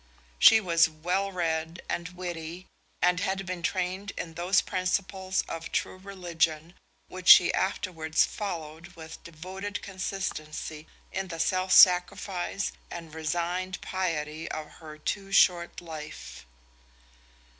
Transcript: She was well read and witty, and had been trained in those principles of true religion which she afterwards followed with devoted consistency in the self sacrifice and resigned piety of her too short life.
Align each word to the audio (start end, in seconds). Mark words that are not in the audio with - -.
She 0.39 0.59
was 0.59 0.89
well 0.89 1.31
read 1.31 1.83
and 1.87 2.09
witty, 2.17 2.65
and 3.03 3.19
had 3.19 3.45
been 3.45 3.61
trained 3.61 4.13
in 4.17 4.33
those 4.33 4.59
principles 4.59 5.43
of 5.47 5.71
true 5.71 5.99
religion 5.99 6.73
which 7.07 7.27
she 7.27 7.53
afterwards 7.53 8.25
followed 8.25 8.95
with 8.95 9.23
devoted 9.23 9.83
consistency 9.83 10.87
in 11.11 11.27
the 11.27 11.39
self 11.39 11.71
sacrifice 11.71 12.71
and 12.89 13.13
resigned 13.13 13.79
piety 13.81 14.49
of 14.49 14.71
her 14.79 14.97
too 14.97 15.31
short 15.31 15.79
life. 15.81 16.47